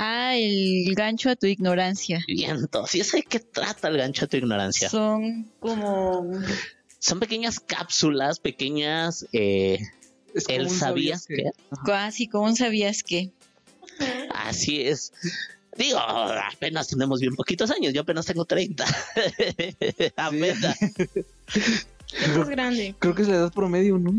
Ah, 0.03 0.35
el 0.35 0.95
gancho 0.95 1.29
a 1.29 1.37
tu 1.37 1.47
ignorancia. 1.47 2.21
viento. 2.27 2.87
¿Sí 2.87 3.01
es 3.01 3.13
de 3.13 3.23
qué 3.23 3.39
trata 3.39 3.89
el 3.89 3.99
gancho 3.99 4.25
a 4.25 4.29
tu 4.29 4.39
ignorancia? 4.39 4.89
Son 4.89 5.45
como 5.61 6.27
Son 6.99 7.21
pequeñas 7.21 7.61
cápsulas, 7.61 8.41
pequeñas, 8.41 9.27
eh, 9.35 9.79
Es 10.35 10.45
él 10.49 10.71
sabías 10.71 11.27
que... 11.27 11.51
casi 11.85 12.29
como 12.29 12.45
un 12.47 12.57
sabías 12.57 13.03
que. 13.03 13.33
Así 14.35 14.81
es. 14.83 15.13
Digo, 15.77 15.99
apenas 15.99 16.89
tenemos 16.89 17.21
bien 17.21 17.35
poquitos 17.37 17.71
años, 17.71 17.93
yo 17.93 18.03
apenas 18.03 18.27
tengo 18.27 18.45
30. 18.45 18.85
apenas. 20.17 20.77
Es 20.83 22.49
grande. 22.49 22.95
Creo 22.99 23.15
que 23.15 23.23
es 23.23 23.29
la 23.29 23.37
edad 23.37 23.53
promedio, 23.53 23.99
¿no? 23.99 24.13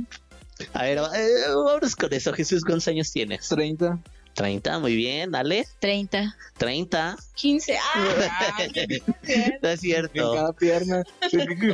A 0.74 0.84
ver, 0.84 1.00
eh, 1.00 1.29
vámonos 1.48 1.96
con 1.96 2.13
eso. 2.13 2.34
Jesús, 2.34 2.63
¿cuántos 2.63 2.88
años 2.88 3.12
tienes? 3.12 3.48
30. 3.50 4.00
30, 4.34 4.79
muy 4.79 4.96
bien, 4.96 5.31
dale. 5.31 5.67
30. 5.79 6.38
30, 6.58 7.17
15. 7.36 7.77
¡Ah! 7.77 8.58
no 9.62 9.70
es 9.70 9.74
En 9.74 9.77
cierto. 9.77 10.34
cada 10.34 10.53
pierna. 10.53 11.03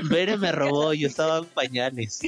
Bere 0.10 0.38
me 0.38 0.52
robó, 0.52 0.94
yo 0.94 1.08
estaba 1.08 1.40
en 1.40 1.46
pañales. 1.46 2.20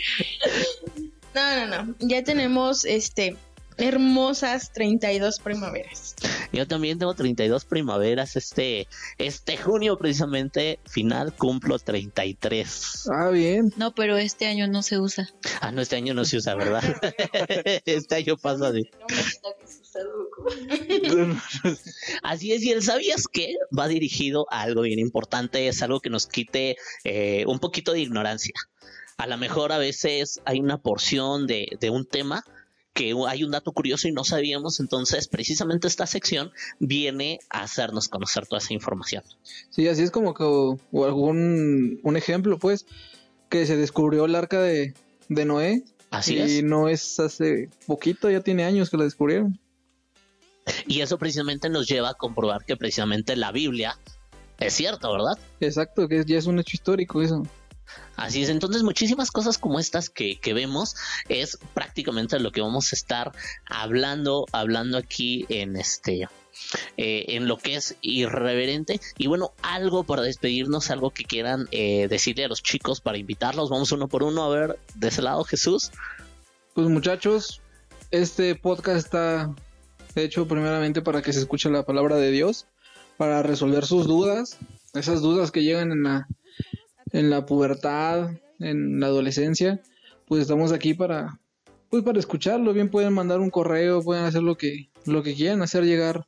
No, 1.33 1.65
no, 1.65 1.83
no. 1.83 1.95
Ya 1.99 2.23
tenemos 2.23 2.85
este 2.85 3.37
hermosas 3.79 4.71
32 4.73 5.39
primaveras. 5.39 6.15
Yo 6.51 6.67
también 6.67 6.99
tengo 6.99 7.13
32 7.13 7.65
primaveras. 7.65 8.35
Este, 8.35 8.87
este 9.17 9.57
junio, 9.57 9.97
precisamente, 9.97 10.79
final, 10.85 11.33
cumplo 11.35 11.79
33. 11.79 13.09
Ah, 13.11 13.29
bien. 13.29 13.73
No, 13.77 13.93
pero 13.93 14.17
este 14.17 14.47
año 14.47 14.67
no 14.67 14.83
se 14.83 14.99
usa. 14.99 15.29
Ah, 15.61 15.71
no, 15.71 15.81
este 15.81 15.95
año 15.95 16.13
no 16.13 16.25
se 16.25 16.37
usa, 16.37 16.55
¿verdad? 16.55 16.83
este 17.85 18.15
año 18.15 18.37
pasa 18.37 18.71
de. 18.71 18.89
Así 22.23 22.53
es, 22.53 22.63
y 22.63 22.71
el 22.71 22.83
sabías 22.83 23.27
que 23.27 23.55
va 23.77 23.87
dirigido 23.87 24.45
a 24.51 24.61
algo 24.61 24.81
bien 24.81 24.99
importante, 24.99 25.67
es 25.67 25.81
algo 25.81 25.99
que 25.99 26.09
nos 26.09 26.27
quite 26.27 26.77
eh, 27.03 27.43
un 27.47 27.59
poquito 27.59 27.93
de 27.93 28.01
ignorancia. 28.01 28.53
A 29.17 29.27
lo 29.27 29.37
mejor 29.37 29.71
a 29.71 29.77
veces 29.77 30.39
hay 30.45 30.59
una 30.59 30.77
porción 30.77 31.45
de, 31.45 31.77
de 31.79 31.89
un 31.89 32.05
tema 32.05 32.43
que 32.99 33.15
hay 33.29 33.45
un 33.45 33.51
dato 33.51 33.71
curioso 33.71 34.09
y 34.09 34.11
no 34.11 34.25
sabíamos, 34.25 34.81
entonces 34.81 35.29
precisamente 35.29 35.87
esta 35.87 36.05
sección 36.05 36.51
viene 36.79 37.39
a 37.49 37.63
hacernos 37.63 38.09
conocer 38.09 38.45
toda 38.45 38.59
esa 38.59 38.73
información. 38.73 39.23
Sí, 39.69 39.87
así 39.87 40.03
es 40.03 40.11
como 40.11 40.33
que 40.33 40.43
o, 40.43 40.77
o 40.91 41.05
algún 41.05 42.01
un 42.03 42.17
ejemplo, 42.17 42.59
pues, 42.59 42.85
que 43.47 43.65
se 43.65 43.77
descubrió 43.77 44.25
el 44.25 44.35
arca 44.35 44.61
de, 44.61 44.93
de 45.29 45.45
Noé. 45.45 45.85
Así 46.11 46.35
y 46.35 46.39
es. 46.39 46.63
no 46.65 46.89
es 46.89 47.21
hace 47.21 47.69
poquito, 47.87 48.29
ya 48.29 48.41
tiene 48.41 48.65
años 48.65 48.89
que 48.89 48.97
la 48.97 49.05
descubrieron. 49.05 49.57
Y 50.85 50.99
eso 50.99 51.17
precisamente 51.17 51.69
nos 51.69 51.87
lleva 51.87 52.09
a 52.09 52.13
comprobar 52.15 52.65
que 52.65 52.75
precisamente 52.75 53.37
la 53.37 53.53
Biblia 53.53 53.97
es 54.59 54.73
cierto, 54.73 55.13
¿verdad? 55.13 55.39
Exacto, 55.61 56.09
que 56.09 56.25
ya 56.25 56.37
es 56.37 56.47
un 56.47 56.59
hecho 56.59 56.71
histórico 56.73 57.21
eso. 57.21 57.43
Así 58.15 58.43
es, 58.43 58.49
entonces 58.49 58.83
muchísimas 58.83 59.31
cosas 59.31 59.57
como 59.57 59.79
estas 59.79 60.09
que, 60.09 60.39
que 60.39 60.53
vemos 60.53 60.95
es 61.29 61.57
prácticamente 61.73 62.39
lo 62.39 62.51
que 62.51 62.61
vamos 62.61 62.91
a 62.91 62.95
estar 62.95 63.31
hablando, 63.65 64.45
hablando 64.51 64.97
aquí 64.97 65.45
en 65.49 65.77
este, 65.77 66.27
eh, 66.97 67.25
en 67.29 67.47
lo 67.47 67.57
que 67.57 67.75
es 67.75 67.95
irreverente. 68.01 68.99
Y 69.17 69.27
bueno, 69.27 69.53
algo 69.61 70.03
para 70.03 70.21
despedirnos, 70.21 70.91
algo 70.91 71.11
que 71.11 71.23
quieran 71.23 71.67
eh, 71.71 72.07
decirle 72.09 72.45
a 72.45 72.49
los 72.49 72.61
chicos 72.61 73.01
para 73.01 73.17
invitarlos. 73.17 73.69
Vamos 73.69 73.91
uno 73.91 74.07
por 74.07 74.23
uno 74.23 74.43
a 74.43 74.49
ver 74.49 74.79
de 74.95 75.07
ese 75.07 75.21
lado, 75.21 75.43
Jesús. 75.43 75.91
Pues 76.73 76.87
muchachos, 76.87 77.61
este 78.11 78.55
podcast 78.55 78.97
está 78.97 79.53
hecho 80.15 80.47
primeramente 80.47 81.01
para 81.01 81.21
que 81.21 81.33
se 81.33 81.39
escuche 81.39 81.69
la 81.69 81.83
palabra 81.83 82.17
de 82.17 82.31
Dios, 82.31 82.65
para 83.17 83.43
resolver 83.43 83.85
sus 83.85 84.07
dudas, 84.07 84.57
esas 84.93 85.21
dudas 85.21 85.51
que 85.51 85.63
llegan 85.63 85.91
en 85.91 86.03
la, 86.03 86.27
en 87.11 87.29
la 87.29 87.45
pubertad, 87.45 88.31
en 88.59 88.99
la 88.99 89.07
adolescencia, 89.07 89.81
pues 90.25 90.41
estamos 90.41 90.71
aquí 90.71 90.93
para, 90.93 91.39
pues 91.89 92.03
para 92.03 92.19
escucharlo. 92.19 92.73
Bien 92.73 92.89
pueden 92.89 93.13
mandar 93.13 93.39
un 93.39 93.49
correo, 93.49 94.01
pueden 94.01 94.25
hacer 94.25 94.43
lo 94.43 94.55
que, 94.55 94.89
lo 95.05 95.23
que 95.23 95.33
quieran, 95.35 95.61
hacer 95.61 95.83
llegar 95.85 96.27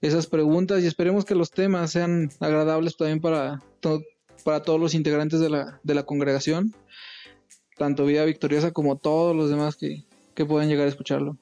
esas 0.00 0.26
preguntas 0.26 0.82
y 0.82 0.86
esperemos 0.86 1.24
que 1.24 1.34
los 1.34 1.50
temas 1.50 1.90
sean 1.90 2.30
agradables 2.40 2.96
también 2.96 3.20
para, 3.20 3.62
to- 3.80 4.02
para 4.44 4.62
todos 4.62 4.78
los 4.80 4.94
integrantes 4.94 5.40
de 5.40 5.50
la, 5.50 5.80
de 5.82 5.94
la 5.94 6.04
congregación, 6.04 6.72
tanto 7.76 8.06
Vida 8.06 8.24
Victoriosa 8.24 8.70
como 8.72 8.96
todos 8.96 9.34
los 9.34 9.50
demás 9.50 9.76
que, 9.76 10.04
que 10.34 10.44
puedan 10.44 10.68
llegar 10.68 10.86
a 10.86 10.90
escucharlo. 10.90 11.36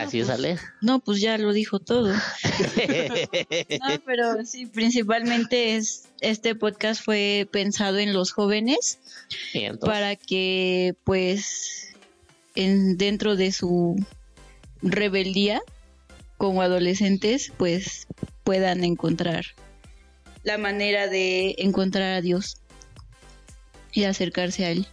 Así 0.00 0.20
es, 0.20 0.30
Ale. 0.30 0.58
No, 0.80 1.00
pues 1.00 1.20
ya 1.20 1.36
lo 1.38 1.52
dijo 1.52 1.78
todo. 1.78 2.14
No, 3.80 4.00
pero 4.04 4.44
sí, 4.44 4.66
principalmente 4.66 5.76
es 5.76 6.08
este 6.20 6.54
podcast 6.54 7.02
fue 7.02 7.48
pensado 7.50 7.98
en 7.98 8.12
los 8.12 8.32
jóvenes 8.32 8.98
para 9.80 10.16
que 10.16 10.94
pues 11.04 11.94
en 12.54 12.96
dentro 12.96 13.36
de 13.36 13.52
su 13.52 13.96
rebeldía 14.82 15.60
como 16.36 16.62
adolescentes 16.62 17.52
pues 17.56 18.06
puedan 18.44 18.84
encontrar 18.84 19.46
la 20.42 20.58
manera 20.58 21.08
de 21.08 21.54
encontrar 21.58 22.14
a 22.14 22.20
Dios 22.20 22.56
y 23.92 24.04
acercarse 24.04 24.64
a 24.64 24.70
él. 24.70 24.86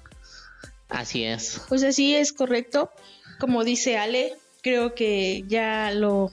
así 0.90 1.24
es. 1.24 1.62
Pues 1.70 1.84
así 1.84 2.16
es 2.16 2.34
correcto. 2.34 2.92
Como 3.40 3.64
dice 3.64 3.98
Ale, 3.98 4.34
creo 4.62 4.96
que 4.96 5.44
ya 5.48 5.92
lo 5.92 6.32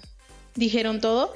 dijeron 0.54 1.00
todo. 1.00 1.34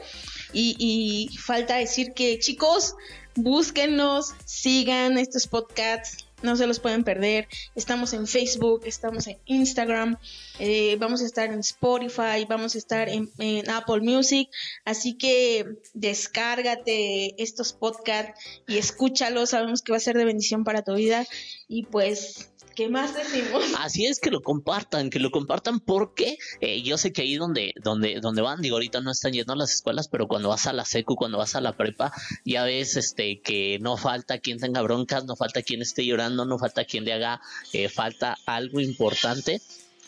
Y, 0.52 0.76
y 0.78 1.37
falta 1.37 1.76
decir 1.76 2.14
que 2.14 2.38
chicos, 2.38 2.95
búsquennos, 3.35 4.35
sigan 4.47 5.18
estos 5.18 5.47
podcasts, 5.47 6.25
no 6.42 6.57
se 6.57 6.66
los 6.66 6.80
pueden 6.80 7.04
perder. 7.04 7.49
Estamos 7.75 8.12
en 8.12 8.26
Facebook, 8.26 8.83
estamos 8.85 9.26
en 9.26 9.38
Instagram, 9.47 10.16
eh, 10.59 10.97
vamos 10.99 11.23
a 11.23 11.26
estar 11.26 11.52
en 11.52 11.61
Spotify, 11.61 12.45
vamos 12.49 12.75
a 12.75 12.78
estar 12.78 13.09
en, 13.09 13.30
en 13.38 13.68
Apple 13.71 14.00
Music. 14.00 14.49
Así 14.85 15.14
que 15.14 15.66
descárgate 15.95 17.40
estos 17.42 17.73
podcasts 17.73 18.40
y 18.66 18.78
escúchalos. 18.78 19.50
Sabemos 19.50 19.83
que 19.83 19.92
va 19.92 19.99
a 19.99 20.00
ser 20.00 20.16
de 20.16 20.25
bendición 20.25 20.64
para 20.64 20.83
tu 20.83 20.95
vida. 20.95 21.26
Y 21.68 21.85
pues, 21.85 22.50
¿qué 22.78 22.88
más 22.88 23.12
decimos? 23.12 23.64
Así 23.80 24.06
es 24.06 24.20
que 24.20 24.30
lo 24.30 24.40
compartan, 24.40 25.11
que 25.11 25.18
lo 25.18 25.32
compartan 25.32 25.80
porque 25.80 26.38
eh, 26.61 26.80
yo 26.82 26.97
sé 26.97 27.12
que 27.12 27.23
ahí 27.23 27.35
donde, 27.35 27.75
donde, 27.82 28.20
donde 28.20 28.40
van, 28.40 28.62
digo, 28.62 28.76
ahorita 28.76 29.00
no 29.00 29.11
están 29.11 29.32
yendo 29.32 29.52
a 29.52 29.56
las 29.56 29.75
escuelas, 29.75 30.06
pero 30.06 30.28
cuando 30.28 30.49
vas 30.49 30.68
a 30.68 30.73
la 30.73 30.85
secu, 30.85 31.16
cuando 31.16 31.38
vas 31.38 31.56
a 31.56 31.61
la 31.61 31.76
prepa, 31.76 32.12
ya 32.44 32.62
ves 32.62 32.97
este 32.97 33.40
que 33.40 33.80
no 33.80 33.97
falta 33.97 34.38
quien 34.38 34.61
tenga 34.61 34.80
broncas, 34.82 35.25
no 35.25 35.35
falta 35.35 35.62
quien 35.62 35.82
esté 35.82 36.06
llorando, 36.06 36.44
no 36.44 36.56
falta 36.56 36.85
quien 36.85 37.04
le 37.04 37.14
haga 37.14 37.40
eh, 37.73 37.88
falta 37.88 38.38
algo 38.47 38.78
importante. 38.78 39.61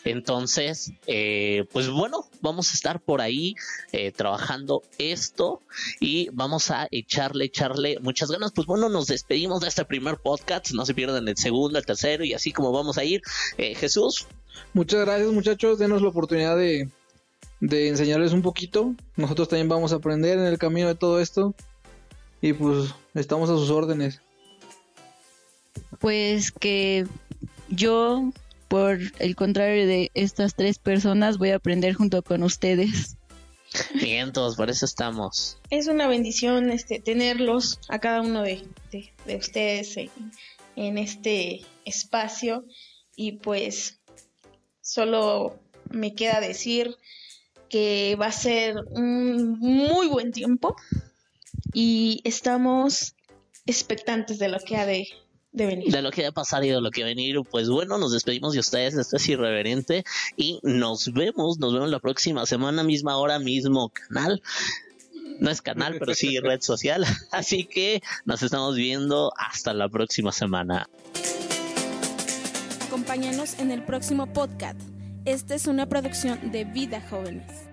Entonces, 0.03 0.93
eh, 1.05 1.65
pues 1.71 1.89
bueno, 1.89 2.25
vamos 2.41 2.71
a 2.71 2.73
estar 2.73 2.99
por 2.99 3.21
ahí 3.21 3.55
eh, 3.91 4.11
trabajando 4.11 4.81
esto 4.97 5.61
y 5.99 6.29
vamos 6.33 6.71
a 6.71 6.87
echarle, 6.91 7.45
echarle 7.45 7.99
muchas 8.01 8.31
ganas. 8.31 8.51
Pues 8.51 8.65
bueno, 8.65 8.89
nos 8.89 9.07
despedimos 9.07 9.61
de 9.61 9.67
este 9.67 9.85
primer 9.85 10.17
podcast. 10.17 10.71
No 10.71 10.85
se 10.85 10.93
pierdan 10.93 11.27
el 11.27 11.37
segundo, 11.37 11.77
el 11.77 11.85
tercero 11.85 12.23
y 12.23 12.33
así 12.33 12.51
como 12.51 12.71
vamos 12.71 12.97
a 12.97 13.03
ir. 13.03 13.21
Eh, 13.57 13.75
Jesús. 13.75 14.27
Muchas 14.73 15.01
gracias 15.01 15.31
muchachos, 15.31 15.79
denos 15.79 16.01
la 16.01 16.09
oportunidad 16.09 16.57
de, 16.57 16.89
de 17.59 17.89
enseñarles 17.89 18.33
un 18.33 18.41
poquito. 18.41 18.95
Nosotros 19.15 19.49
también 19.49 19.69
vamos 19.69 19.93
a 19.93 19.97
aprender 19.97 20.37
en 20.37 20.45
el 20.45 20.57
camino 20.57 20.87
de 20.87 20.95
todo 20.95 21.19
esto. 21.19 21.53
Y 22.41 22.53
pues 22.53 22.93
estamos 23.13 23.49
a 23.49 23.53
sus 23.53 23.69
órdenes. 23.69 24.21
Pues 25.99 26.51
que 26.51 27.05
yo 27.69 28.31
por 28.71 28.99
el 29.19 29.35
contrario 29.35 29.85
de 29.85 30.11
estas 30.13 30.55
tres 30.55 30.79
personas, 30.79 31.37
voy 31.37 31.49
a 31.49 31.57
aprender 31.57 31.93
junto 31.93 32.23
con 32.23 32.41
ustedes. 32.41 33.17
Bien, 33.95 34.31
todos, 34.31 34.55
por 34.55 34.69
eso 34.69 34.85
estamos. 34.85 35.57
Es 35.69 35.87
una 35.87 36.07
bendición 36.07 36.71
este, 36.71 37.01
tenerlos 37.01 37.81
a 37.89 37.99
cada 37.99 38.21
uno 38.21 38.43
de, 38.43 38.65
ustedes 39.27 39.97
en, 40.77 40.97
este 40.97 41.65
espacio 41.83 42.63
y 43.17 43.33
pues 43.33 43.99
solo 44.79 45.59
me 45.89 46.15
queda 46.15 46.39
decir 46.39 46.95
que 47.67 48.15
va 48.19 48.27
a 48.27 48.31
ser 48.31 48.75
un 48.91 49.59
muy 49.59 50.07
buen 50.07 50.31
tiempo 50.31 50.77
y 51.73 52.21
estamos 52.23 53.15
expectantes 53.65 54.39
de 54.39 54.47
lo 54.47 54.59
que 54.59 54.77
ha 54.77 54.85
de, 54.85 55.09
de 55.51 56.01
lo 56.01 56.11
que 56.11 56.23
va 56.23 56.29
a 56.29 56.33
pasar 56.33 56.63
y 56.63 56.69
de 56.69 56.81
lo 56.81 56.91
que 56.91 57.01
va 57.01 57.07
a 57.07 57.09
venir. 57.09 57.39
Pues 57.49 57.69
bueno, 57.69 57.97
nos 57.97 58.13
despedimos 58.13 58.53
de 58.53 58.59
ustedes. 58.59 58.95
Esto 58.95 59.17
es 59.17 59.29
irreverente. 59.29 60.03
Y 60.37 60.59
nos 60.63 61.11
vemos, 61.13 61.59
nos 61.59 61.73
vemos 61.73 61.89
la 61.89 61.99
próxima 61.99 62.45
semana, 62.45 62.83
misma 62.83 63.17
hora, 63.17 63.39
mismo 63.39 63.89
canal. 63.89 64.41
No 65.39 65.49
es 65.49 65.61
canal, 65.61 65.97
pero 65.99 66.13
sí 66.13 66.39
red 66.43 66.61
social. 66.61 67.05
Así 67.31 67.65
que 67.65 68.01
nos 68.25 68.43
estamos 68.43 68.75
viendo 68.75 69.33
hasta 69.37 69.73
la 69.73 69.89
próxima 69.89 70.31
semana. 70.31 70.89
Acompáñanos 72.87 73.59
en 73.59 73.71
el 73.71 73.83
próximo 73.83 74.31
podcast. 74.31 74.79
Esta 75.25 75.55
es 75.55 75.67
una 75.67 75.87
producción 75.87 76.51
de 76.51 76.65
Vida 76.65 77.01
Jóvenes. 77.09 77.70